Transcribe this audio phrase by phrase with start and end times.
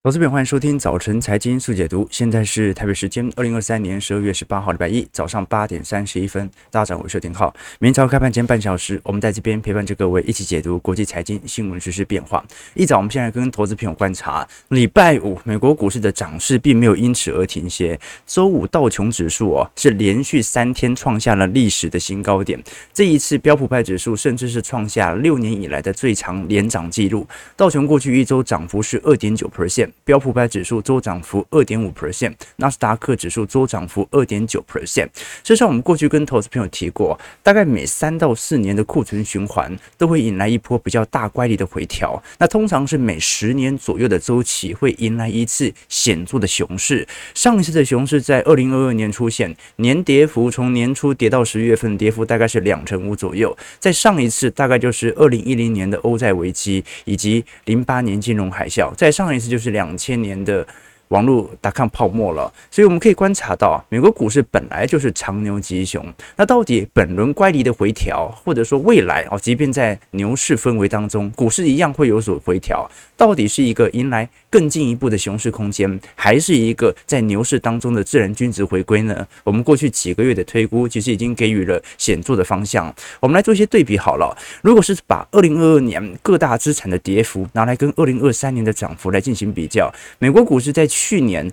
[0.00, 2.06] 投资朋友，欢迎收听早晨财经速解读。
[2.08, 6.48] 现在是台北时间二零二三年十二月十八号，礼拜一早上八点三十一分。
[6.70, 7.52] 大家早上好，我是丁浩。
[7.80, 12.42] 明早开盘前半小时，我们在这边陪伴着各位一起解读国际财经新闻实、时变化。
[12.74, 17.98] 一早，我们现在跟投资朋友观察，礼拜五美国股市的涨势并没有因此而停歇。
[18.24, 22.62] 周五道琼指数哦是连续三天创下了历史的新高点，
[22.94, 27.26] 这一次标普派指数甚至是创下六年以来的最长连涨纪录。
[27.56, 29.87] 道琼过去一周涨幅是二点九 percent。
[30.04, 35.08] 标普百指数周涨幅二点五 percent，纳斯达克指数周涨幅二点九 percent。
[35.14, 42.22] 事实上，我们过去跟投资朋友提过，大概每三到四年的库存循环都会引来一波比较大乖离的回调。
[42.38, 47.06] 那通常是每十年左右的周期会迎来一次显著的熊市。
[47.34, 53.56] 上一次的熊市在二零二二年出现，年跌幅从年初跌到十月份，跌幅大概是两成五左右。
[53.78, 59.98] 在上一次大概就是二零一零年的欧债危机以及零八年金融海啸，在上一次就是两。
[59.98, 60.66] 千年的
[61.08, 66.04] 网络达康泡沫了，所以我们可以观察到，美国股市本来就是长牛吉熊。
[66.36, 79.26] 那到底本轮乖离的回调，或者说未来哦，即便在牛市氛围当中，股市一样会有所回调，到底是一个迎来更进一步的熊市空间，还是一个在牛市当中的自然均值回归呢？
[79.44, 82.94] 我们过去几个月的推估，其实已经给予了显著的方向。
[83.20, 84.36] 我们来做一些对比好了。
[84.62, 91.48] 如果是把二零二二年各大资产的跌幅拿来跟二零二三年的涨幅来进行比较，美国股市在去年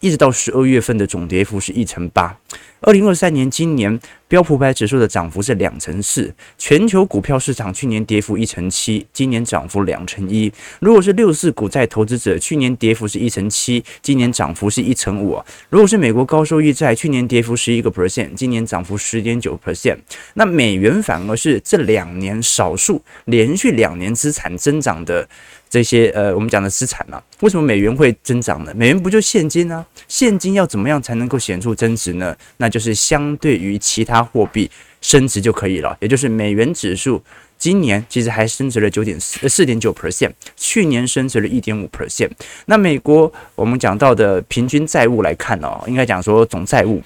[0.00, 2.36] 一直到十二月份的总跌幅是一成八。
[2.80, 10.52] 二零二三年今年标普百指数的涨幅是两成四，全球股票市场去年跌幅一成七，今年涨幅两成一。
[10.78, 15.42] 如果是六四股债投资者，去年跌幅是一成七，今年涨幅是一成五。
[15.70, 19.98] 如果是美国高收益债，去年跌幅十一个 percent，今年涨幅十点九 percent。
[20.34, 25.28] 那美元反而是这两年少数连续两年资产增长的
[25.70, 27.22] 这些呃，我们讲的资产呢？
[27.40, 28.72] 为什么美元会增长呢？
[28.74, 29.84] 美元不就现金呢？
[30.06, 32.36] 现金要怎么样才能够显著增值呢？
[32.56, 37.22] 那就是相对于其他货币升值就可以了，也就是美元指数
[37.58, 42.30] 今年其实还升值了九点四四点九 percent，去年升值了一点五 percent。
[42.66, 47.02] 那美国我们讲到的平均债务来看哦，应该讲说总债务。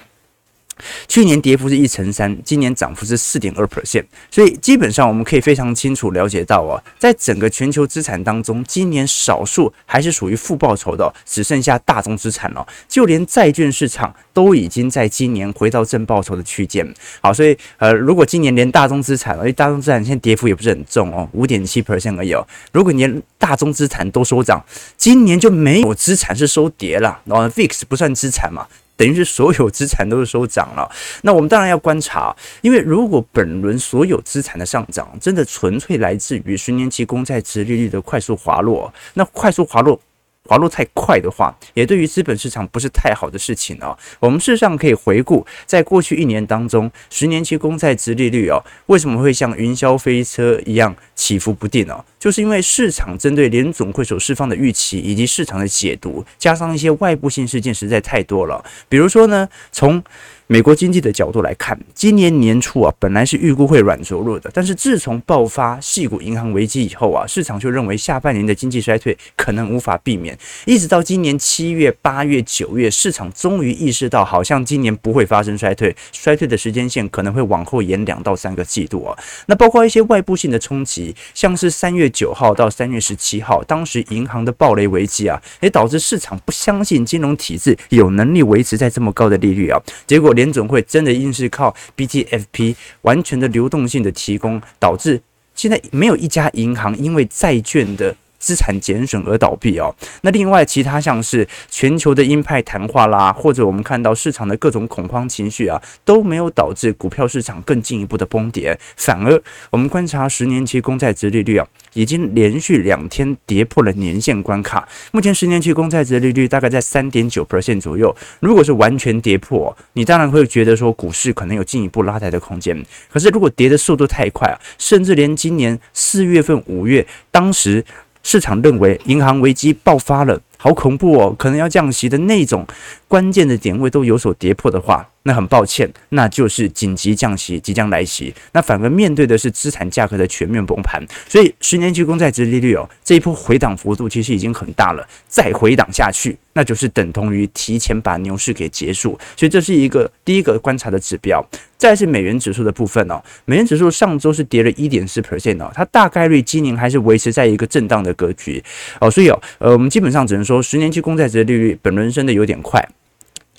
[1.07, 12.65] 去年跌幅是一成三，今年涨幅是四点二 percent，所以基本上我们可以非常清楚了解到啊，在整个全球资产当中，今年少数还是属于负报酬的，只剩下大宗资产了。
[12.87, 16.93] 就连债券市场都已经在今年回到正报酬的区间。
[17.21, 22.45] 好，所以呃，如果今年连大宗资产，因为大宗资产现在跌幅也不是很重哦，五点七 percent 而已哦。
[22.71, 24.63] 如果连大宗资产都收涨，
[24.97, 27.19] 今年就没有资产是收跌了。
[27.25, 28.67] 然后，VIX 不算资产嘛。
[28.95, 30.89] 等于是所有资产都是收涨了，
[31.23, 39.99] 那我们当然要观察，因为如果本轮所有资产的上涨真的纯粹来自于十年期公债殖利率的快速滑落，那快速滑落。
[40.45, 43.97] 滑落太快的话，也对于资本市场不是太好的事情哦。
[44.19, 52.03] 我们事实上可以回顾，在过去一年当中，十年期公债殖利率哦，为什么会像云霄飞车一样起伏不定哦？
[52.19, 58.63] 就是因为市场针对联总会所释放的预期以及市场的解读，加上一些外部性事件实在太多了。
[58.89, 60.03] 比如说呢，从
[60.53, 70.37] 美国经济的角度来看，今年年初啊，本来是预估会软着陆的，但是自从爆发细谷银行危机以后啊，市场就认为下半年的经济衰退可能无法避免。
[70.65, 79.17] 一直到今年七月、八月、九月，市场终于意识到，好像今年不会发生衰退，衰退的时间线可能会往后延两到三个季度啊。
[79.47, 90.42] 那包括一些外部性的冲击，像是三月九号到三月十七号，当时银行的暴雷危机啊，也导致市场不相信金融体制有能力维持在这么高的利率啊，结果连。
[90.43, 95.21] 联总会真的硬是靠 BTFP 完全的流动性的提供，导致
[95.55, 98.13] 现在没有一家银行因为债券的。
[98.43, 99.95] 资产减损而倒闭哦。
[100.23, 114.85] 那另外其他像是全球的鹰派谈话啦，或者我们看到市场的各种恐慌情绪啊，都没有导致股票市场更进一步的崩跌，反而我们观察十年期公债殖利率啊，已经连续两天跌破了年线关卡。
[115.13, 118.13] 目前十年期公债殖利率大概在三点九 percent 左右。
[118.41, 122.77] 如果是完全跌破，你当然会觉得说股市可能有进一步拉抬的空间。
[123.09, 127.85] 可是如果跌的速度太快啊，甚至连今年四月份、五月当时。
[128.23, 132.65] 市场认为银行危机爆发了，好恐怖哦，可能要降息的那种
[133.07, 138.33] 关键的点位都有所跌破的话，那很抱歉，那就是紧急降息即将来袭。
[138.51, 141.01] 那反而面对的是资产价格的全面崩盘。
[141.27, 149.17] 所以十年期公债殖利率哦，这一波回档幅度其实已经很大了，再回档下去，那就是等同于提前把牛市给结束。
[149.35, 151.43] 所以这是一个第一个观察的指标。
[151.77, 158.63] 再是美元指数的部分哦，美元指数上周是跌了一点四 percent 哦，它大概率今年还是维持在一个震荡的格局
[159.01, 162.87] 哦，所以哦，呃，我们基本上只能说十年期公债殖利率本轮升的有点快。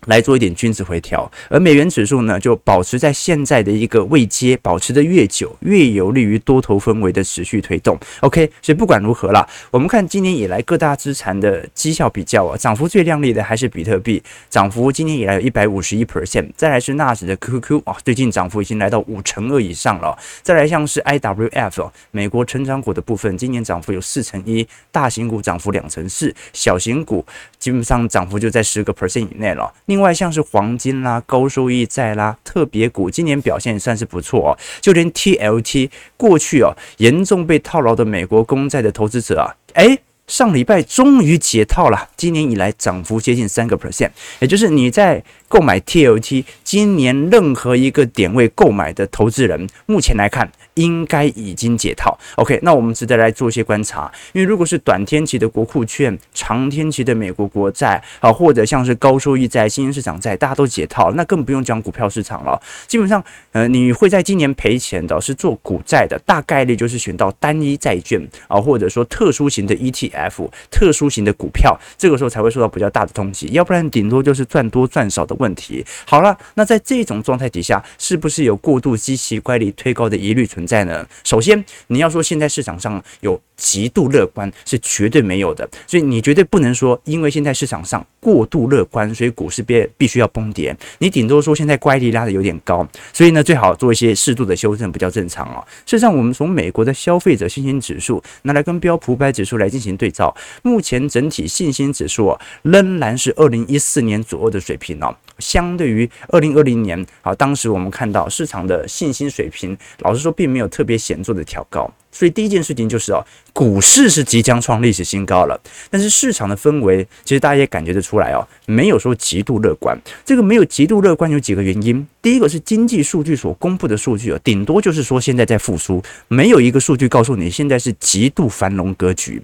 [0.07, 7.99] 来做一点均值回调，而美元指数呢，就保持在现在的一个位阶，保持的越久，越有利于多头氛围的持续推动。
[8.21, 20.17] OK，所以不管如何啦，我们看今年以来各大资产的绩效比较啊，涨幅最亮丽的还是比特币，涨幅今年以来有一百五十一 percent，再来是纳指的 QQQ 啊，最近涨幅已经来到五成二以上了。
[20.43, 27.25] 再来像是 IWF 美国成长股的部分，今年涨幅有四成一，大型股涨幅两成四，小型股
[27.59, 29.73] 基本上涨幅就在十个 percent 以内了。
[29.95, 34.59] 另外像是黄金啦、高收益债啦、特别股，今年表现算是不错哦。
[34.81, 44.11] 就连 TLT 过去哦严重被套牢的美国公债的投资者啊，诶，上礼拜终于解套了，今年以来涨幅接近三个 percent，
[44.41, 45.23] 也就是你在。
[45.47, 52.19] 购买 TLT，今年任何一个点位购买的投资人，目前来看应该已经解套。
[52.37, 62.61] OK，那我们值得来做一些观察，因为如果是短天期的国库券、长天期的美国国债啊，或者像是高收益债、新兴市场债，大家都解套，那更不用讲股票市场了。
[62.87, 63.23] 基本上，
[63.53, 75.85] 呃，你会在今年赔钱的，是做股债的，大概率就是选到单一债券啊，或者说特殊型的 ETF、特殊型的股票，这个时候才会受到比较大的冲击，要不然顶多就是赚多赚少的问题。
[76.05, 81.07] 好了，那在这种状态底下，是不是有过度积极乖离推高的疑虑存在呢？
[81.25, 85.69] 首先，你要说现在市场上有极度乐观，是绝对没有的。
[85.87, 90.77] 所以你绝对不能说，因为现在市场上过度乐观，所以股市必必须要崩跌。
[90.99, 95.65] 你顶多说现在乖离拉得有点高，所以呢，最好做一些适度的修正，比较正常哦。
[95.87, 105.15] 事实上，我们从美国的消费者信心指数拿来跟标普百指数来进行对照，目前整体信心指数，仍然是二零一四年左右的水平哦。
[105.39, 111.93] 相对于二零二零年，啊，当时我们看到市场的信心水平，老实说并没有特别显著的调高。
[112.15, 113.19] 所以第一件事情就是哦，
[113.53, 119.99] 股市是即将创历史新高了，但是市场的氛围，其实大家也感觉得出来哦，没有说极度乐观。
[120.25, 129.43] 这个没有极度乐观有几个原因，第一个是经济数据所公布的数据哦，顶多就是说现在在复苏，没有一个数据告诉你现在是极度繁荣格局。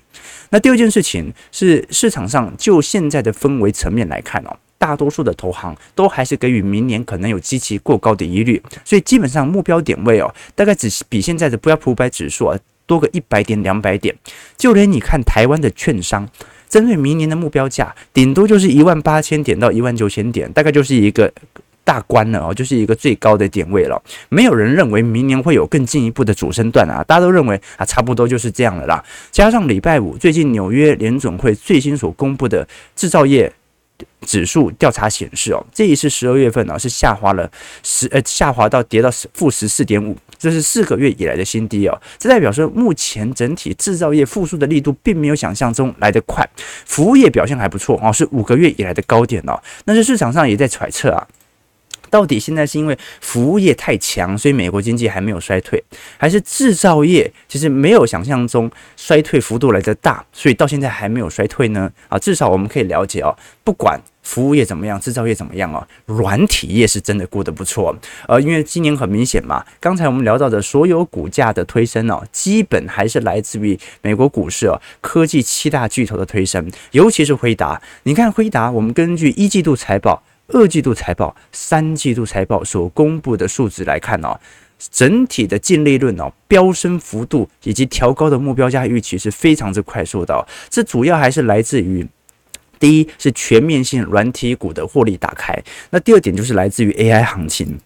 [0.50, 4.56] 那第二件事情是市场上就现在的氛围层面来看哦。
[4.80, 14.16] 大多数的投行都还是给予明年可能有极其过高的疑虑，所以基本上目标点位哦，大概只比现在的标普五百指数啊多个一百点两百点。
[14.56, 16.26] 就连你看台湾的券商，
[16.66, 21.30] 针对明年的目标价，顶多就是一万八千点到一万九千点，大概就是一个
[21.84, 24.02] 大关了哦，就是一个最高的点位了。
[24.30, 29.04] 没有人认为明年会有更进一步的主升段啊，大家都认为啊，差不多就是这样了啦。
[29.30, 32.66] 加上礼拜五最近纽约联总会最新所公布的
[32.96, 33.52] 制造业。
[34.26, 37.50] 指数调查显示，哦，这一次十二月份呢是下滑了
[37.82, 42.00] 十呃下滑到跌到负十四点五，这是四个月以来的新低哦。
[42.18, 46.48] 这代表说，目前整体制造业复苏的力度并没有想象中来得快，
[46.86, 49.60] 服务业表现还不错哦，是五个月以来的高点哦。
[49.84, 51.26] 那是市场上也在揣测啊。
[52.10, 55.82] 到底现在是因为服务业太强，所以美国经济还没有衰退，
[56.18, 61.90] 还是制造业其实没有想象中衰退幅度来得大，所以到现在还没有衰退呢？
[62.08, 63.34] 啊，至少我们可以了解哦，
[63.64, 67.96] 不管服务业怎么样，制造业怎么样哦，软体业是真的过得不错。
[68.28, 77.80] 呃，因为今年很明显嘛，刚才我们聊到的所有股价的推升哦，基本还是来自于美国股市哦，科技七大巨头的推升，尤其是辉达。
[78.02, 80.22] 你看辉达，我们根据一季度财报。
[80.52, 84.38] 二季度财报、三季度财报所公布的数值来看哦，
[84.90, 90.46] 整体的净利润哦飙升幅度以及调高的目标价预期是非常之快速的。
[90.68, 92.06] 这主要还是来自于
[92.78, 95.54] 第一是全面性软体股的获利打开，
[95.90, 97.78] 那第二点就是来自于 AI 行情。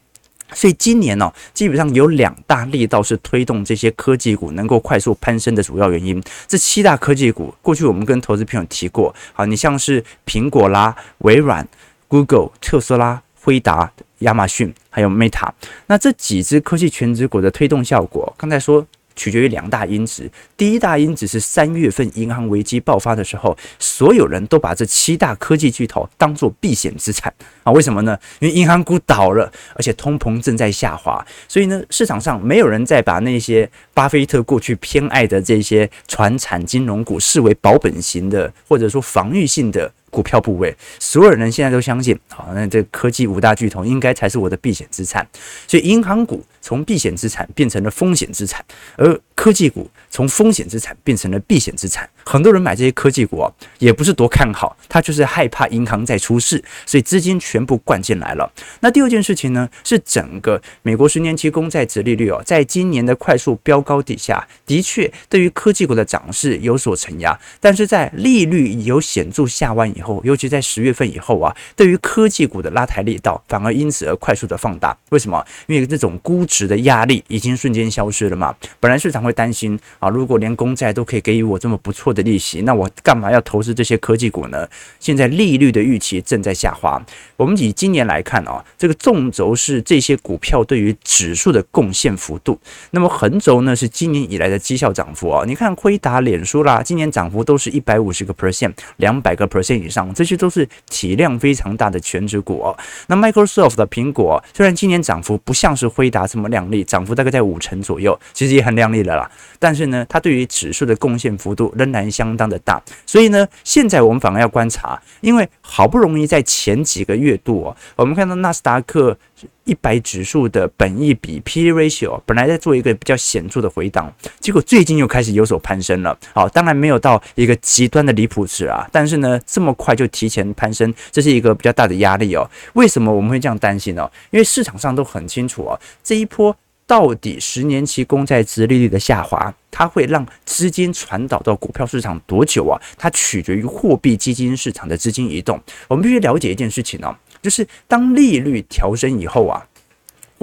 [0.53, 6.23] 所以今年呢，基本上有两大力道是推动这些科技股能够快速攀升的主要原因。
[6.47, 11.67] 这七大科技股，过去我们跟投资朋友提过，好，你像是苹果啦、微软。
[12.15, 13.91] Google、特斯拉、辉达、
[14.21, 15.49] 亚马逊，还有 Meta，
[15.89, 20.31] 那这几只科技权值股的推动效果，刚才说取决于两大因子。
[20.57, 27.73] 第一大因子是三月份银行危机爆发的时候，所有人都把这七大科技巨头当作避险资产啊？
[27.73, 28.17] 为什么呢？
[28.39, 39.93] 因为银行股倒了，而且通膨正在下滑，所以呢，市场上没有人再把那些巴菲特过去偏爱的这些传产金融股视为保本型的，或者说防御性的。
[40.15, 45.27] 股票部位，所有人现在都相信，好，那这科技五大巨头应该才是我的避险资产，
[45.67, 48.65] 所以银行股从避险资产变成了风险资产，
[48.97, 52.09] 而科技股从风险资产变成了避险资产。
[52.25, 58.51] 很多人买这些科技股啊，也不是多看好，他就是害怕银行再出事，所以资金全部灌进来了。
[58.81, 74.97] 那第二件事情呢，是整个美国十年期公债殖利率哦，在今年的快速飙高底下，的确对于科技股的涨势有所承压，但是在利率有显著下弯以后，尤其在十月份以后啊，对于科技股的拉抬力道反而因此而快速的放大。
[75.11, 75.45] 为什么？
[75.67, 78.55] 因为这种估值的压力已经瞬间消失了嘛。
[78.81, 84.69] 本来市场会担心啊，如果连公债都可以给予我这么不错的利息，那我干嘛要投资这些科技股呢？
[85.01, 87.03] 现在利率的预期正在下滑。
[87.37, 92.59] 我们以今年来看啊，这个纵轴是这些股票对于指数的贡献幅度，
[92.91, 95.45] 那么横轴呢是今年以来的绩效涨幅啊。
[95.47, 102.77] 你看辉达、脸书啦，今年涨幅都是一百五十个 percent、两百个 percent 以上，这些都是体量非常大的全值股哦。
[103.07, 109.31] 那 Microsoft 的苹果虽然今年涨幅不像是辉达这么亮丽，涨幅大概在五成左右，其实也很亮丽了的啦。
[109.59, 119.17] 但是呢，它对于指数的贡献幅度仍然相当的大，所以呢，现在我们反而要观察，因为好不容易在前几个月度哦，我们看到纳斯达克
[119.65, 126.15] 一百指数的本益比 P/E ratio 本来在做一个比较显著的回档，结果最近又开始有所攀升了。
[126.35, 132.47] 好，当然没有到一个极端的离谱值啊，但是呢，这么快就提前攀升，这是一个比较大的压力哦。
[132.75, 134.11] 为什么我们会这样担心呢？
[134.31, 136.55] 因为市场上都很清楚哦，这一波。
[136.87, 142.81] 到底十年期公债殖利率的下滑，它会让资金传导到股票市场多久啊？
[142.99, 145.61] 它取决于货币基金市场的资金移动。
[145.89, 149.67] 我们必须了解一件事情哦，就是当利率调升以后啊。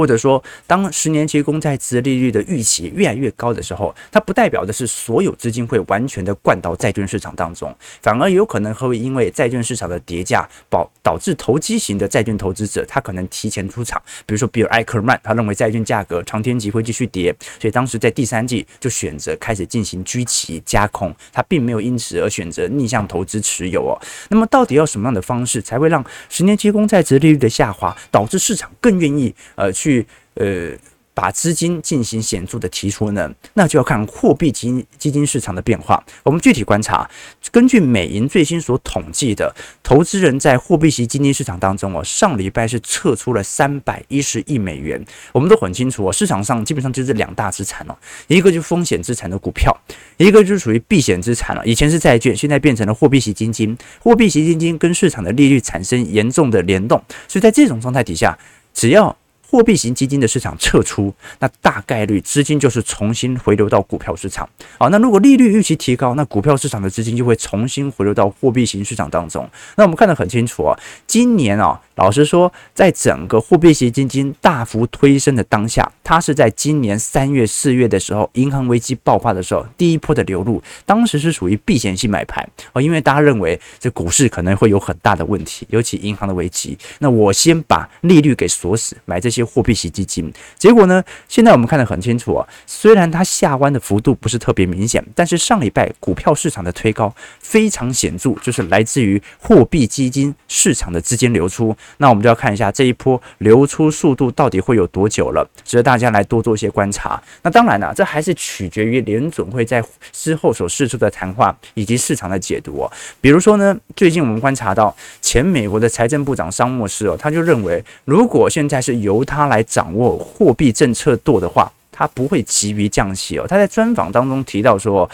[0.01, 14.01] 或者说，当十年期公债值利率的预期越来越高的时候，它不代表的是所有资金会完全的灌到债券市场当中，反而有可能会因为债券市场的跌价，导导致投机型的债券投资者他可能提前出场。
[14.25, 23.93] 比如说，比尔艾克曼他认为债券价格长天期会继续跌，所以当时在第三季就选择开始进行居期加空，他并没有因此而选择逆向投资持有哦。
[24.29, 29.90] 那么，到底要什么样的方式才会让十年期公债值利率的下滑导致市场更愿意呃去？
[29.91, 30.71] 去呃，
[31.13, 36.01] 把资金进行显著的提出呢，那就要看货币基金基金市场的变化。
[36.24, 37.07] 我们具体观察，
[37.51, 45.05] 根据美银最新所统计的，投资人在货币型基金市场当中哦，上礼拜是撤出了三百一十亿美元。
[45.33, 47.95] 我们都很清楚哦，市场上基本上就是两大资产哦，
[48.27, 49.77] 一个就风险资产的股票，
[50.15, 51.62] 一个就是属于避险资产了。
[51.65, 53.77] 以前是债券，现在变成了货币型基金。
[54.00, 58.39] 货币型基金跟市场的利率产生严重的联动，所以在这种状态底下，
[58.74, 59.15] 只要
[59.51, 64.48] 货币型基金的市场撤出，那大概率资金就是重新回流到股票市场。
[64.77, 69.46] 啊，那如果利率预期提高，那股票市场的资金就会重新回流到货币型市场当中。
[69.75, 71.77] 那我们看得很清楚啊，今年啊。
[72.01, 82.43] 老实说，在整个货币型基金大幅推升的当下，它是在今年三月、四月的时候，银行危机爆发的时候，第一波的流入，当时是属于避险性买盘
[82.74, 86.75] 哦，因为大家认为这股市可能会有很大的问题，尤其银行的危机。
[86.98, 90.34] 那我先把利率给锁死，买这些货币型基金。
[90.58, 101.77] 结果呢，现在我们看得很清楚啊，虽然它下弯的幅度不是特别明显，但是上礼拜股票市场的推高非常显著，就是来自于货币基金市场的资金流出。
[101.98, 107.21] 那我们就要看一下这一波流出速度到底会有多久了，值得大家来多做一些观察。
[107.41, 112.91] 那当然了，这还是取决于联准会在之后所释出的谈话以及市场的解读哦。
[113.19, 123.45] 比如说呢，最近我们观察到前美国的财政部长桑默斯哦，他就认为，如果现在是由他来掌握货币政策舵的话，他不会急于降息哦。
[123.48, 125.10] 他在专访当中提到说，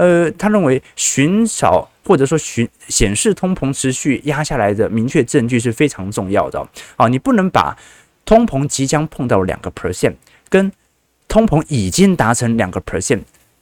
[0.00, 1.88] 呃，他认为寻找。
[2.02, 6.66] 或者说，寻显示通膨持续压下来的明确证据是非常重要的。
[6.96, 7.76] 啊，你不能把
[8.24, 10.14] 通膨即将碰到两个 percent
[10.48, 10.72] 跟
[11.28, 13.20] 通膨已经达成两个 percent。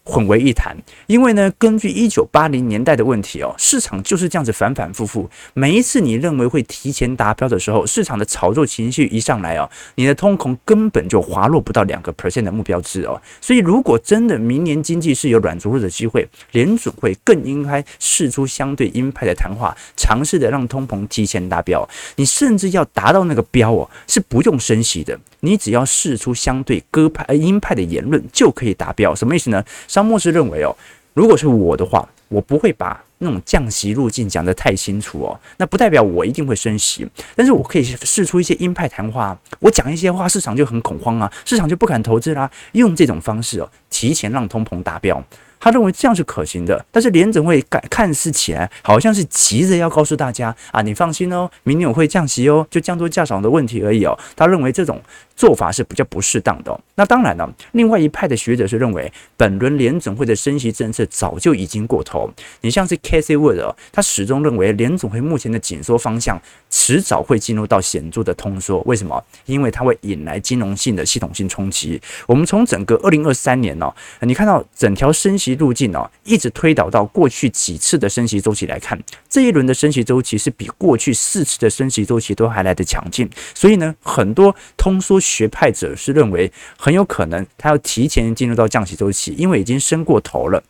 [0.09, 0.75] 混为一谈，
[1.07, 5.29] 因为呢，根据一九八零年代的问题哦，市场就是这样子反反复复。
[5.53, 13.21] 每一次你认为会提前达标的时候，市场的炒作情绪一上来哦，你的通膨根本就滑落不到两个 percent 的目标值哦。
[13.43, 21.87] 所以，如果真的明年经济是有软着陆的机会，联准会更应该试出相对鹰派的谈话，尝试的让通膨提前达标。
[22.17, 29.15] 你甚至要达到那个标哦，是不用升息的，你只要试出相对鸽派呃鹰派的言论就可以达标。
[29.15, 29.63] 什么意思呢？
[29.99, 30.73] 张默是认为哦，
[31.13, 35.41] 如果是我的话，我不会把那种降息路径讲得太清楚哦。
[35.57, 42.49] 那不代表我一定会升息，但是我可以试出一些鹰派谈话，我讲一些话，市场就很恐慌啊，市场就不敢投资啦。
[42.75, 45.21] 用这种方式哦，提前让通膨达标。
[45.61, 46.85] 他认为这样是可行的。
[46.91, 54.19] 但是联准会看看似起来好像是急着要告诉大家啊，你放心哦，明年我会降息哦，就降多降少的问题而已哦。
[54.37, 55.01] 他认为这种
[55.37, 56.81] 做法是比较不适当的。
[56.95, 62.31] 那当然了，另外一派的学者是认为，本轮联准会的升息政策早就已经过头。
[62.61, 68.81] 你像是 Cathie Wood，他始终认为联准会目前的紧缩方向迟早会进入到显著的通缩。
[68.87, 69.23] 为什么？
[69.47, 72.01] 因为它会引来金融性的系统性冲击。
[72.27, 78.99] 我们从整个二零二三年哦，你看到整条升息路径哦，一直推导到过去几次的升息周期来看，
[79.29, 83.29] 这一轮的升息周期是比过去四次的升息周期都还来得强劲。
[83.55, 90.63] 所以呢，很多通缩学派者是认为很有可能它要提前进入到降息周期，因为已经升过头了。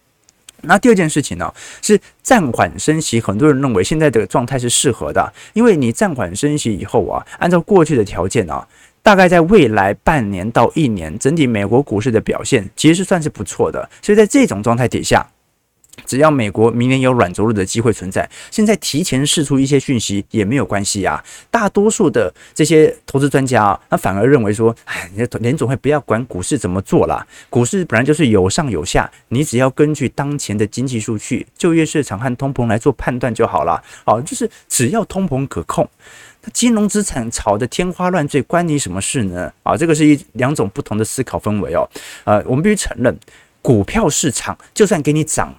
[0.62, 3.21] 那第二件事情呢，是暂缓升息。
[3.21, 8.67] 很多人认为现在的状态是适合的，因为你暂缓升息以后啊，按照过去的条件啊，
[9.03, 13.88] 大概在未来半年到一年，整体美国股市的表现其实算是不错的。
[14.03, 15.27] 所以在这种状态底下。
[16.05, 21.23] 只要美国明年有软着陆的机会存在，现在提前释出一些讯息也没有关系啊。
[21.50, 33.83] 大多数的这些投资专家啊，他反而认为说，哎，联总会不要管股市怎么做了，股市本来就是有上有下，你只要根据当前的经济数据、就业市场和通膨来做判断就好了。
[34.05, 35.88] 好，就是只要通膨可控，
[36.43, 39.52] 那金融资产炒得天花乱坠，关你什么事呢？
[39.62, 41.88] 啊，这个是一两种不同的思考氛围哦。
[42.25, 43.19] 呃，我们必须承认，
[43.61, 45.55] 股票市场就算给你涨。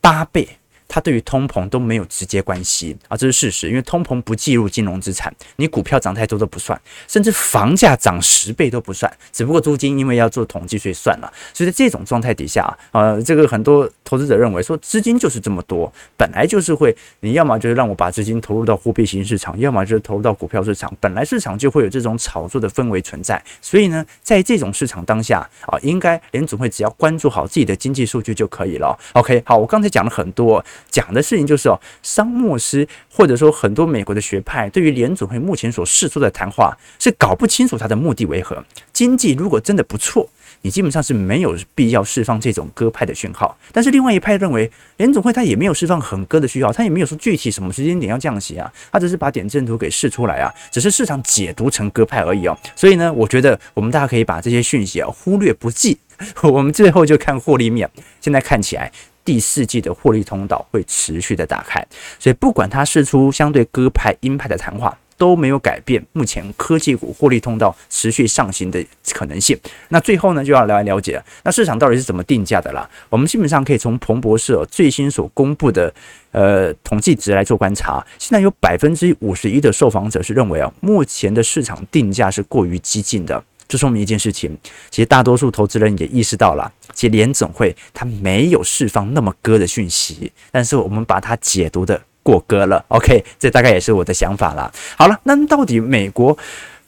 [0.00, 0.58] 八倍。
[0.88, 3.68] 它对于通膨都没有直接关系啊，这是事实。
[3.68, 9.12] 因为通膨不计入金融资产，你股票涨太多都不算，甚至房价涨十倍都不算。
[9.30, 11.30] 只不过租金因为要做统计，所以算了。
[11.52, 23.42] 所以在这种状态底下啊，呃，这个很多投资者认为说，资金就是这么多，本来就是会，你要么就是让我把资金投入到货币型市场，要么就是投入到股票市场，本来市场就会有这种炒作的氛围存在。
[23.60, 28.98] 所以呢，在这种市场当下啊，应该联总会只要关注好自己的经济数据就可以了。
[29.12, 30.64] OK，好，我刚才讲了很多。
[30.90, 38.62] 讲的事情就是哦，桑莫斯或者说很多美国的学派对于联总会目前所释出的谈话是搞不清楚它的目的为何。
[38.92, 40.28] 经济如果真的不错，
[40.62, 43.56] 你基本上是没有必要释放这种鸽派的讯号。
[43.72, 52.58] 但是另外一派认为，联总会它也没有释放很鸽的讯号，它也没有说具体什么时间点要降息啊，它只是把点阵图给释出来啊，只是市场解读成鸽派而已哦。
[52.74, 55.96] 所以呢，我觉得我们大家可以把这些讯息啊忽略不计，
[56.42, 57.88] 我们最后就看获利面。
[58.20, 58.90] 现在看起来。
[59.28, 61.86] 第四季的获利通道会持续的打开，
[62.18, 69.54] 所以不管它释出相对鸽派鹰派的谈话，都没有改变目前科技股获利通道持续上行的可能性。
[69.90, 72.88] 那最后呢，就要来了解那市场到底是怎么定价的啦。
[73.10, 75.92] 我们基本上可以从彭博社最新所公布的
[76.32, 83.44] 呃统计值来做观察，现在有百分之五十一的受访者是认为啊，目前的市场定价是过于激进的。
[83.68, 84.56] 这说明一件事情，
[84.90, 92.82] 其实大多数投资人也意识到了，其实联总会它没有释放那么鸽的讯息，但是我们把它解读的过鸽了。
[92.88, 94.72] OK，这大概也是我的想法了。
[94.96, 96.36] 好了，那到底美国？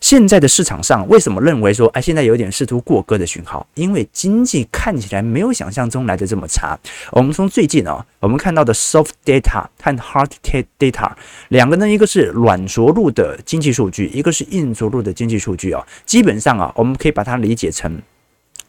[0.01, 3.67] 现在的市场上为什么认为说，哎，现在有点试图过割的讯号？
[3.75, 6.79] 因为经济看起来没有想象中来的这么差。
[7.13, 10.31] 我们从最近啊，我们看到的 soft data 和 hard
[10.79, 11.13] data
[11.49, 15.87] 两个呢，一个是软着陆的经济数据，一个是硬着陆的经济数据啊。
[16.07, 18.01] 基本上啊，我们可以把它理解成，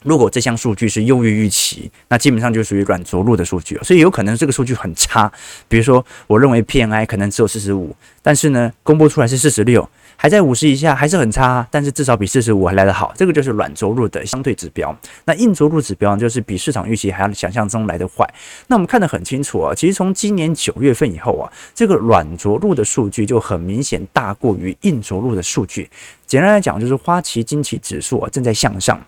[0.03, 3.77] 如果这项数据是优于预期，那基本上就属于软着陆的数据。
[3.83, 5.31] 所以有可能这个数据很差，
[5.67, 9.87] 比如说我认为 PMI 可能只有四十五，但是呢，公布出来是四十六。
[10.17, 13.11] 还在五十以下，还是很差，但是至少比四十五还来得好。
[13.15, 14.95] 这个就是软着陆的相对指标。
[15.25, 18.31] 那硬着陆指标，就是比市场预期还要想象中来得坏。
[18.67, 25.89] 那我们看得很清楚啊，其实从今年九月份以后啊，这个软着陆的数据就很明显大过于硬着陆的数据。
[26.27, 29.03] 简单来讲，就是花旗经济指数啊正在向上，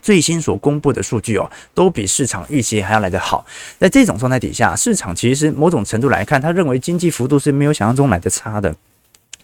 [0.00, 3.44] 最新所公布的数据哦，都比市场预期还要来得好。
[3.78, 8.74] 在这种状态底下，市场其实某种程度来看，他认为经济幅度是没有想象中来得差的。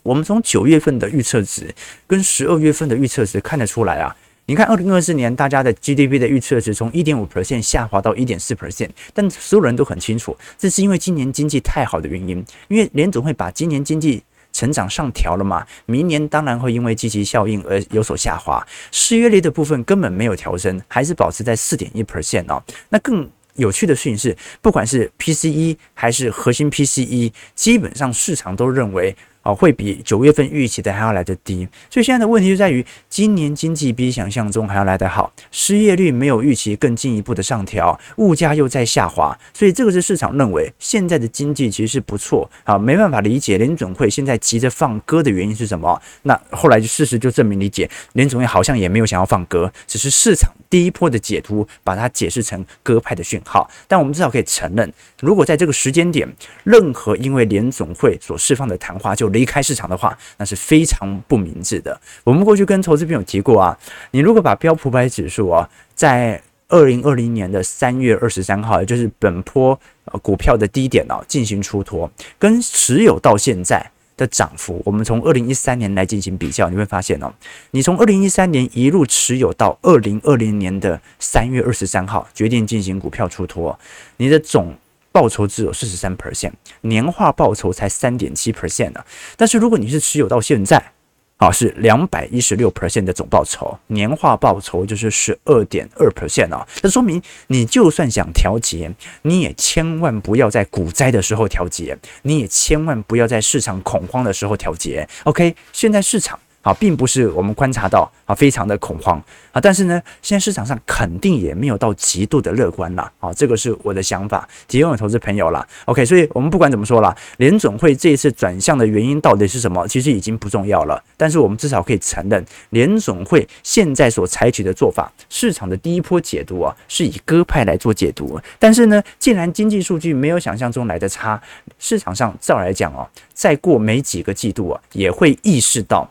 [0.02, 1.74] 我们从九月份的预测值
[2.06, 4.14] 跟十二月份的预测值看得出来啊，
[4.46, 14.22] 你看二零二四年大家的 GDP 的预测值从一点五 percent 下滑到一点四 percent，但所有人都很清楚，这是因为今年经济太好的原因，因为联总会把今年经济
[14.56, 23.28] 成长上调了嘛，明年当然会因为积极效应而有所下滑，失业率的部分根本没有调升，还是保持在四点一 percent 哦，那更。
[23.56, 46.02] 有趣的事情是，不管是 PCE 还是核心 PCE，基本上市场都认为啊，会比九月份预期的还要来得低，所以现在的问题就在于，今年经济比想象中还要来得好，失业率没有预期更进一步的上调，物价又在下滑，所以这个是市场认为现在的经济其实是不错啊，没办法理解联准会现在急着放鸽的原因是什么？
[46.22, 56.28] 那后来就事实就证明理解，联准会好像也没有想要放鸽，只是市场第一波的解读把它解释成鸽派的讯号，但我们至少可以承认，如果在这个时间点，
[56.64, 62.00] 任何因为联准会所释放的谈话就离开市场的话，那是非常不明智的。
[62.24, 63.78] 我们过去跟投资朋友提过啊，
[64.12, 73.84] 你如果把标普百指数啊，在二零二零年的三月二十三号，也就是本波呃股票的低点哦，进行出脱，跟持有到现在
[74.16, 77.32] 的涨幅，我们从二零一三年来进行比较，你会发现哦，
[77.72, 83.78] 你从二零一三年一路持有到二零二零年的三月二十三号决定进行股票出脱，
[84.16, 84.74] 你的总
[85.16, 86.52] 报酬只有四十三 percent，
[86.82, 89.02] 年化报酬才三点七 percent 呢。
[89.34, 90.92] 但是如果你是持有到现在，
[91.38, 96.68] 啊，是两百一十六 percent 的总报酬，年化报酬就是十二点二 percent 啊。
[96.82, 105.08] 这说明你就算想调节，你也千万不要在股灾的时候调节，你也千万不要在市场恐慌的时候调节。
[105.24, 106.38] OK，现在市场。
[106.66, 115.64] 啊，并不是我们观察到啊，非常的恐慌啊，但是呢，现在市场上肯定也没有到极度的乐观了啊，这个是我的想法，提供给投资朋友了。
[115.84, 121.00] OK，所以我们不管怎么说了，联总会这一次转向的原因到底是什么，其实已经不重要了。
[121.16, 128.40] 但是我们至少可以承认，联总会现在所采取的做法，市场的第一波解读啊，是以鸽派来做解读。
[128.58, 131.40] 但是呢，既然经济数据没有想象中来的差，
[131.78, 136.10] 市场上照来讲哦，再过没几个季度啊，也会意识到。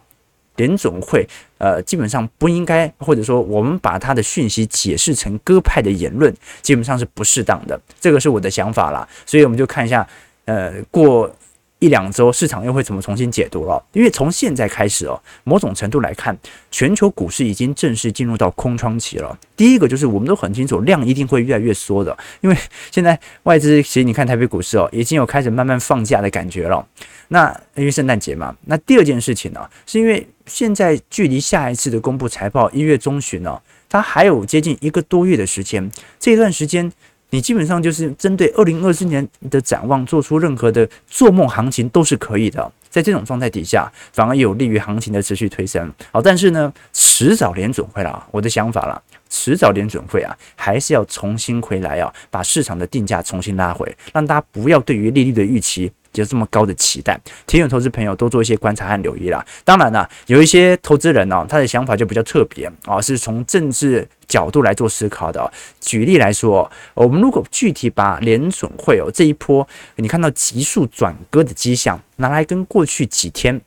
[0.55, 7.79] 联总会，呃，基本上不应该，或者说我们把他的讯息解释成鸽派的言论，基本上是不适当的。
[7.99, 10.07] 这个是我的想法啦，所以我们就看一下，
[10.45, 11.33] 呃，过。
[11.79, 13.83] 一两周，市场又会怎么重新解读了？
[13.91, 16.35] 因为从现在开始哦，某种程度来看，
[16.71, 19.37] 全球股市已经正式进入到空窗期了。
[19.57, 22.55] 第一个就是我们都很清楚，量一定会越来越缩的，因为
[22.91, 26.83] 现在外资其实你看台北股市哦，已经有开始慢慢放假的感觉了。
[27.27, 36.91] 那因为圣诞节嘛，那第二件事情呢，是因为现在距离下一次的公布财报一月中旬呢，它还有接近一个多月的时间，这段时间。
[37.31, 45.91] 你基本上就是针对二零二四年的展望做出任何的做梦行情都是可以的，在这种状态底下，反而有利于行情的持续推升。
[46.13, 55.91] 好，但是呢，迟早联准会啦，我的想法啦，迟早联准会啊，还是要重新回来啊，把市场的定价重新拉回，让大家不要对于利率的预期。
[56.21, 59.45] 有这么高的期待，提醒投资朋友多做一些观察和留意啦。
[59.63, 65.51] 当然了，有一些投资人呢、哦，他的想法就比较特别啊，是从政治角度来做思考的。
[65.79, 73.61] 举例来说，我们如果具体把联准会哦这一波，你看到急速转割的迹象，拿来跟过去几天。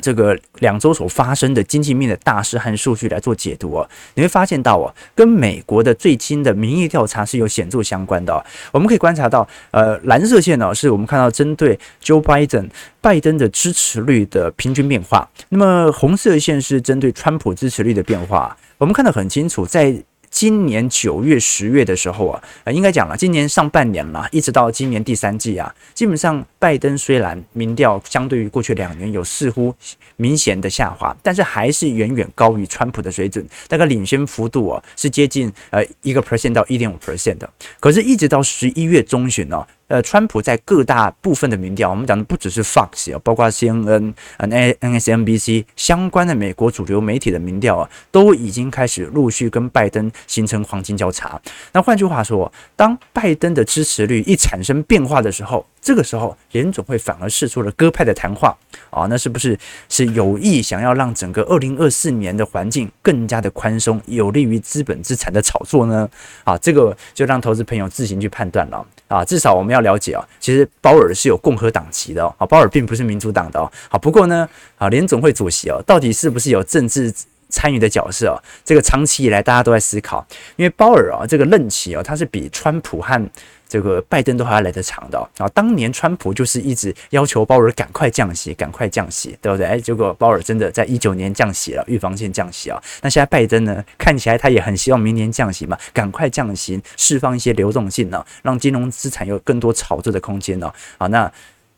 [0.00, 8.44] 这个两周所发生的经济面的大事和数据来做解读哦，你会发现到哦，跟美国的最新的民意调查是有显著相关的。
[8.70, 18.56] 我们可以观察到，呃，蓝色线呢，是我们看到针对 Joe Biden 拜登的支持率的平均变化，那么红色线是针对川普支持率的变化。
[18.78, 20.02] 我们看得很清楚，在。
[20.30, 29.74] 今年九月、十月的时候啊，呃，应该讲了，今年上半年了，一直到今年第三季啊，基本上拜登虽然民调相对于过去两年有似乎
[30.16, 39.66] 明显的下滑，但是还是远远高于川普的水准，大概领先幅度啊是接近呃一个 percent 到一点五 percent 的，可是，一直到十一月中旬呢。
[39.88, 51.40] 呃，川普在各大部分的民调，我们讲的不只是 Fox 啊，包括 CNN、n nsmbc 相关的美国主流媒体的民调啊，都已经开始陆续跟拜登形成黄金交叉。
[51.72, 58.54] 那换句话说，当拜登的支持率一产生变化的时候，这个时候联总会反而释出了鸽派的谈话
[58.90, 66.06] 啊，那是不是是有意想要让整个二零二四年的环境更加的宽松，有利于资本资产的炒作呢？
[66.44, 69.24] 啊，这个就让投资朋友自行去判断了啊。
[69.24, 73.72] 至少我们要了解啊，其实鲍尔是有共和党籍的哦，啊，鲍尔并不是民主党的哦。
[73.88, 74.46] 好，不过呢，
[74.76, 77.10] 啊，联总会主席哦，到底是不是有政治
[77.48, 78.36] 参与的角色哦？
[78.62, 83.30] 这个长期以来大家都在思考，因为鲍尔啊，这个任期哦，他是比川普和
[83.68, 85.46] 这个拜登都还要来得长的啊！
[85.48, 89.66] 当年川普就是一直要求鲍尔赶快降息，赶快降息，对不对？
[89.66, 92.82] 哎，结果鲍尔真的在一九年降息了，预防性降息啊。
[93.02, 100.72] 那现在拜登呢，看起来他也很希望明年降息嘛，赶快降息，释放一些流动性呢，让金融资产有更多炒作的空间呢。
[100.96, 101.30] 啊，那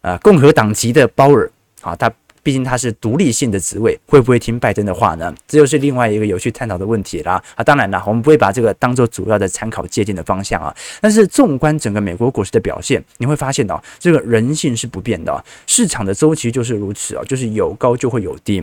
[0.02, 1.50] 啊，共和党籍的鲍尔
[1.82, 2.10] 啊，他
[2.42, 5.34] 毕竟他是独立性的职位，会不会听拜登的话呢？
[5.46, 7.42] 这就是另外一个有趣探讨的问题啦。
[7.54, 10.74] 啊，当然啦，我们不会把这个当做主要的参考借鉴的方向啊。
[11.00, 18.62] 但是纵观整个美国股市的表现，你会发现哦，这个人性是不变的，市场的周期就是如此哦，就是有高就会有低。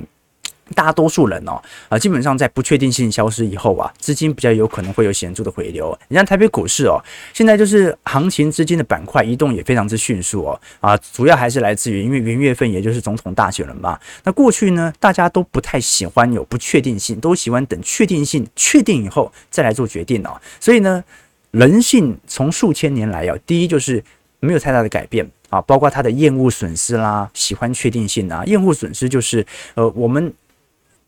[0.76, 5.98] 大多数人哦，啊，基本上在不确定性消失以后啊，资金比较有可能会有显著的回流。
[6.08, 7.02] 你像台北股市哦，
[7.34, 14.00] 现在就是行情资金的板块移动也非常之迅速哦，啊，主要还是来自于因为元月份也就是总统大选了嘛。
[14.24, 20.40] 那过去呢，大家都不太喜欢有不确定性，都喜欢等确定性确定以后再来做决定哦。
[20.60, 21.04] 所以呢，
[21.52, 24.04] 人性从数千年来啊，第一就是
[24.40, 30.34] 没有太大的改变啊，包括他的厌恶损失啦，喜欢确定性啊，厌恶损失就是呃我们。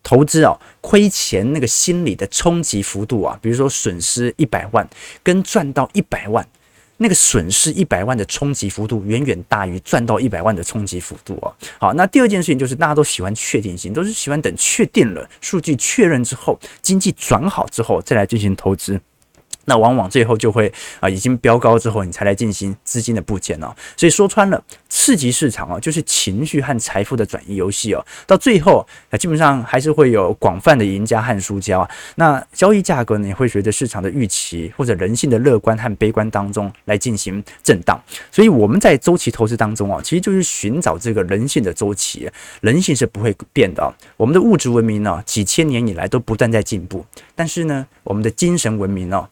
[0.03, 4.88] 投资啊，亏钱那个心理的冲击幅度啊，比如说损失一百万
[5.23, 6.47] 跟赚到一百万，
[6.97, 11.53] 那个损失一百万的冲击幅度远远大于赚到一百万的冲击幅度哦。
[11.79, 18.99] 好，那第二件事情就是大家都喜欢确定性，都是喜欢等确定了数据确认之后，经济转好之后再来进行投资。
[19.69, 23.73] 那往往最后就会啊，已经飙高之后，你才来进行资金的布建哦。
[23.95, 28.03] 所以说穿了，次级市场啊，就是情绪和财富的转移游戏哦。
[28.25, 31.89] 到最后啊，基本上还是会有广泛的赢家和输家啊。
[32.15, 38.01] 那交易价格呢，也会随着市场的预期或者人性的乐观和悲观当中来进行震荡。
[38.32, 42.27] 所以我们在周期投资当中啊，其实就是寻找这个人性的周期，
[42.62, 43.93] 人性是不会变的。
[44.17, 47.05] 我们的物质文明呢，几千年以来都不断在进步，
[47.36, 49.27] 但是呢，我们的精神文明呢，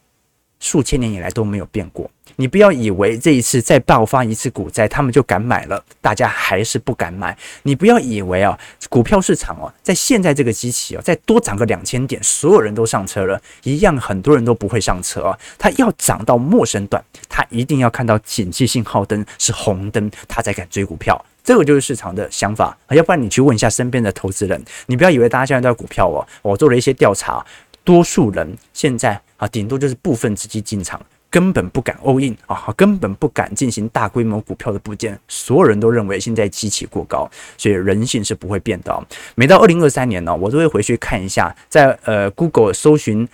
[0.60, 7.36] 数千年以来都没有变过，你不要以为这一次再爆发一次股灾，他们就敢买了，大家还是不敢买。
[7.62, 15.38] 你不要以为啊，股票市场哦，在现在这个机器哦，再多涨个两千点，所有人都上车了，一样很多人都不会上车啊。
[15.58, 21.24] 它要涨到末升段，它一定要看到警戒信号灯是红灯，他才敢追股票。
[21.44, 27.46] 这个就是市场的想法，要不然你去问一下身边的投资人，你不要以为大家现在都在股票哦，我做了一些调查。
[27.84, 35.18] 多数人现在啊，顶多就是部分资金进场，根本不敢 all in 啊，根本不敢进行大规模股票的布建。
[35.26, 39.06] 所有人都认为现在基期过高，所以人性是不会变的。
[39.34, 43.26] 每到二零二三年呢，我都会回去看一下，在呃 Google 搜寻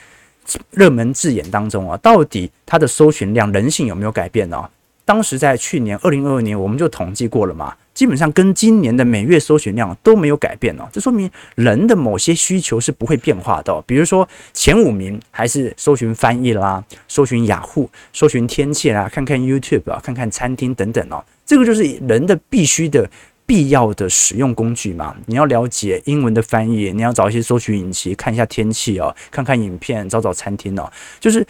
[0.71, 4.69] 热门字眼当中啊，到底它的搜寻量人性有没有改变呢？
[5.07, 7.75] 当时在去年二零二二年，我们就统计过了嘛。
[7.95, 13.83] 基本上跟今年的每月搜寻量都没有改变哦，这说明人的某些需求是不会变化的。
[13.87, 21.25] 比如说前五名还是搜寻翻译啦，搜寻雅虎，搜寻天气啦，看看 YouTube 啊，看看餐厅等等哦。
[21.47, 23.09] 这个就是人的必须的、
[23.47, 25.15] 必要的使用工具嘛。
[25.27, 31.47] 你要了解英文的翻译，你要找一些搜寻引擎看一下天气哦，看看影片，找找餐厅哦，就是。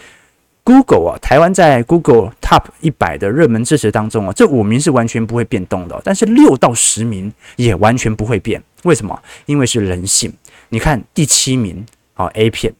[0.65, 8.61] Google 啊，台湾在 Google Top 一百的热门支持当中啊，这五名是完全不会变动的，但是六到十名也完全不会变。
[8.83, 9.21] 为什么？
[9.45, 10.33] 因为是人性。
[10.69, 12.73] 你看第七名啊 A 片，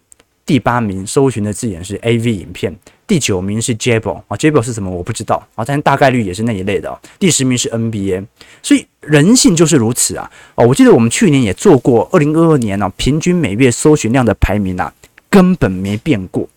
[0.47, 4.89] 第八名搜寻的字眼是 AV 影片，第九名是 Jable 啊 Jable 是什么？
[4.89, 6.99] 我不知道啊，但大概率也是那一类的。
[7.19, 8.25] 第十名是 NBA，
[8.63, 10.31] 所以人性就是如此啊。
[10.55, 14.91] 哦，我记得我们去年也做过二零二二年呢，平均每月搜寻量的排名啊，
[15.29, 16.49] 根本没变过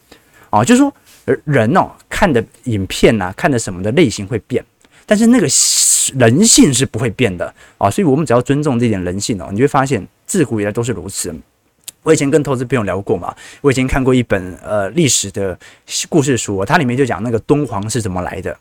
[0.48, 0.90] 啊，就是说。
[1.44, 4.64] 人哦，看的影片呐、啊，看的什么的类型会变，
[5.06, 5.46] 但是那个
[6.18, 11.34] 人性是不会变的啊，所以我们只要尊重这点人性哦，你会发现自古以来都是如此。
[12.02, 15.58] 我以前跟投资朋友聊过嘛，我以前看过一本呃历史的
[16.08, 18.56] 故事书，它里面就讲那个敦煌是怎么来的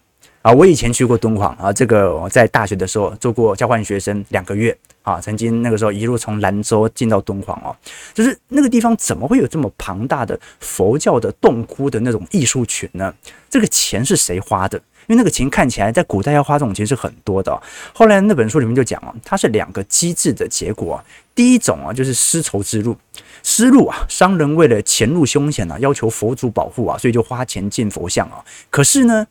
[0.47, 0.51] 啊。
[0.53, 4.75] 我以前去过敦煌啊，这个我在大学的时候做过交换学生两个月。
[5.07, 7.73] 啊，曾经那个时候一路从兰州进到敦煌哦，
[8.13, 13.13] 就是那个地方怎么会有这么庞大的佛教的洞窟的那种艺术群呢？
[13.49, 14.77] 这个钱是谁花的？
[15.07, 17.57] 因为那个钱看起来在古代要花这种钱是很多的。
[17.93, 21.01] 后来那本书里面就讲啊，它是两个机制的结果。
[21.33, 22.97] 第一种啊，就是丝绸之路，
[23.41, 28.43] 丝路啊，商人为了潜入凶险啊，要求佛祖保护啊，所以就花钱建佛像啊。
[28.69, 29.25] 可是呢，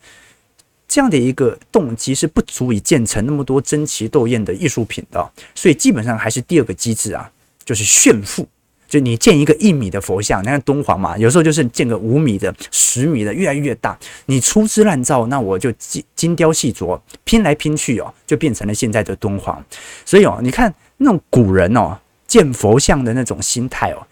[0.96, 7.30] 这样的一个动机是不足以建成那么多争奇斗艳的艺术品的，所以基本上还是第二个机制啊，
[7.66, 8.48] 就是炫富。
[8.88, 13.98] 就你建一个一米的佛像，你看敦煌嘛，有时候就是建个五米的、十米的，越来越大。
[14.24, 19.62] 你粗制滥造，那我就精精雕细琢，拼来拼去哦，就变成了现在的敦煌。
[20.06, 21.94] 所以哦，你看那种古人哦
[22.26, 24.06] 建佛像的那种心态哦，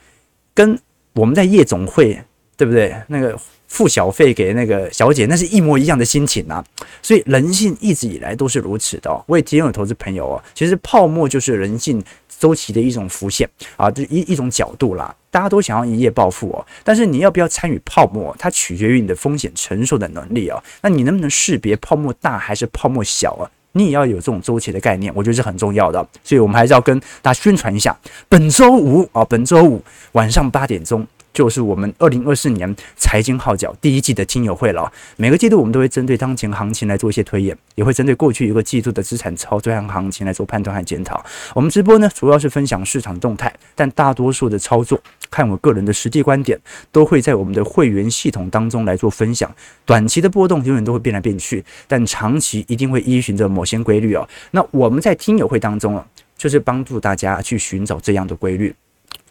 [0.53, 0.79] 跟
[1.14, 2.23] 我们在夜总会，
[2.59, 2.94] 对不对？
[3.07, 3.35] 那个。
[3.75, 6.65] 付小费给那个小姐，那是一模一样的心情啊！
[7.03, 9.25] 所以人性一直以来都是如此的。
[9.27, 12.01] 我也提醒有投资朋友哦，其实泡沫就是人性
[12.39, 15.13] 周期的一种浮现啊，就一一种角度啦。
[15.29, 20.63] 大家都想要一夜暴富哦，但是你要不要参与泡沫，它取决于你的风险承受的能力哦。
[20.81, 23.51] 那你能不能识别泡沫大还是泡沫小啊？
[23.73, 26.09] 你也要有这种周期的概念，我觉得是很重要的。
[26.23, 29.83] 所以我们还是要跟大家宣传一下，本周五啊，本周五
[30.13, 31.05] 晚上八点钟。
[31.35, 34.90] 就是我们二零二四年财经号角第一季的听友会了。
[35.16, 41.23] 每个季度我们都会针对当前行情来做一些推演，也会针对过去一个季度的资产操作和行情来做判断和检讨。
[41.53, 46.57] 我们直播呢，主要是分享市场动态，但大多数的操作，看我个人的实际观点，
[46.92, 49.53] 都会在我们的会员系统当中来做分享。
[49.85, 54.29] 短期的波动永远都会变来变去，但长期一定会依循着某些规律哦。
[54.53, 56.07] 那我们在听友会当中啊，
[56.38, 58.73] 就是帮助大家去寻找这样的规律。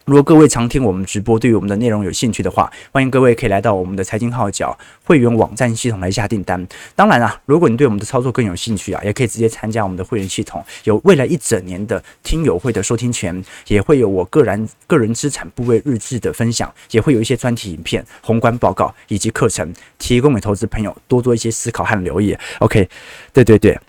[0.06, 6.68] 如果各位常听我们直播，对于我们的内容有兴趣的话，欢迎各位可以来到我们的财经号角会员网站系统来下订单。
[6.94, 22.36] 当然啊，如果你对我们的操作更有兴趣啊，也可以直接参加我们的会员系统，有未来一整年的听友会的收听权，也会有我个人个人资产部位日志的分享，也会有一些专题影片、宏观报告以及课程，提供给投资朋友多做一些思考和留意。
[22.60, 22.90] OK，
[23.32, 23.80] 对对对。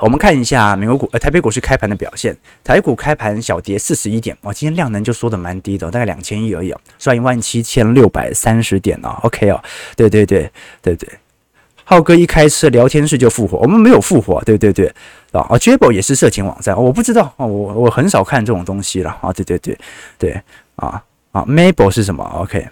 [0.00, 9.62] 我们看一下美国股呃台北股市开盘的表现，台股开盘小跌四十一点，哇，今天量能就缩的蛮低的，大概两千亿而已哦，收一万七千六百三十点哦，OK 哦，
[9.96, 10.50] 对对对
[10.82, 11.08] 对对，
[11.84, 14.86] 浩哥一开车聊天室就复活，我们没有复活，对对对
[15.32, 19.78] 啊啊，Jable 也是色情网站，我不知道啊，我我很少看这种东西了啊，对对对
[20.18, 20.42] 对
[20.76, 22.66] 啊啊，Mabel 是什么？OK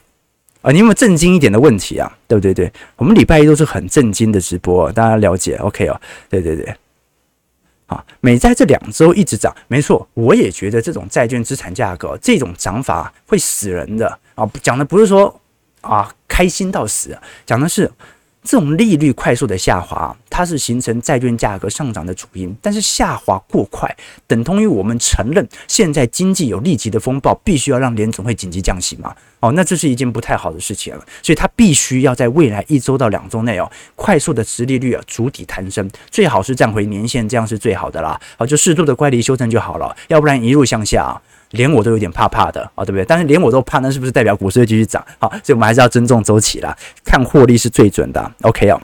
[0.62, 2.10] 啊，你有没有震惊一点的问题啊？
[2.26, 6.74] 对不对对，我们礼拜一都是很震惊的直播，大家了解 OK 哦，对对对。
[7.86, 14.48] 啊，美债这两周一直涨，没错，我也觉得这种债券资产价格这种涨法会死人的啊！
[14.62, 15.40] 讲的不是说
[15.82, 17.90] 啊开心到死，讲的是。
[18.44, 22.54] 这种利率快速的下滑，它是形成债券价格上涨的主因。
[22.60, 23.90] 但是下滑过快，
[24.26, 29.16] 等同于我们承认现在经济有立即的风暴，必须要让联总会紧急降息嘛？
[29.40, 31.02] 哦，那这是一件不太好的事情了。
[31.22, 38.20] 所以它必须要在未来一周到两周内哦，快速的持利率啊筑底弹升，最好是站回年线，这样是最好的啦。
[38.36, 41.18] 好，就适度的乖离修正就好了，要不然一路向下。
[41.54, 43.04] 连我都有点怕怕的啊，对不对？
[43.04, 45.04] 但是连我都怕，那是不是代表股市会继续涨？
[45.18, 48.32] 好，所以我们还是要尊重周期啦，看获利是最准的。
[48.42, 48.80] OK 哦，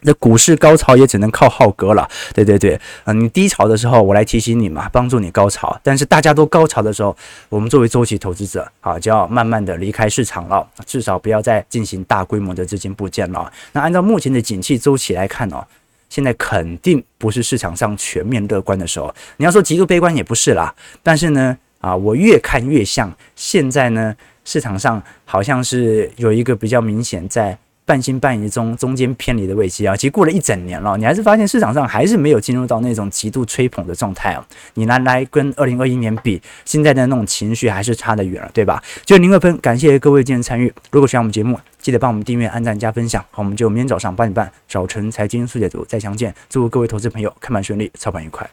[0.00, 2.08] 那股市高潮也只能靠浩哥了。
[2.34, 5.78] 对对对，啊，你低潮的时候我来提醒你嘛，帮助你高潮。
[5.82, 7.16] 但是大家都高潮的时候，
[7.48, 13.52] 我们作为周期投资者啊，就要慢慢的离开市场了，至少不要再进行大规模的资金部件了。
[13.72, 15.64] 那按照目前的景气周期来看哦，
[16.08, 19.14] 现在肯定不是市场上全面乐观的时候。
[19.36, 21.56] 你要说极度悲观也不是啦，但是呢。
[21.82, 24.14] 啊，我越看越像现在呢，
[24.44, 29.96] 市场上好像是有一个比较明显在半信半疑中中间偏离的位置啊。
[29.96, 34.46] 其实过了一整年了，你还是发现市场上还是没有进入到那种极度吹捧的状态啊。
[34.74, 38.80] 你拿来跟二零二一年比，现在的那种情绪还是差得远了，对吧？
[39.04, 40.72] 就零二分，感谢各位今天参与。
[40.92, 43.20] 如果喜欢我们节目，记得帮我们订阅、按赞、加分享。
[43.32, 46.32] 好，我们就明天早上八点半早晨财经速解读再相见。
[46.48, 48.48] 祝各位投资朋友开盘顺利，操盘愉快。